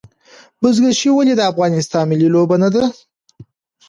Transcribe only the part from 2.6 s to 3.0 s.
نه ده؟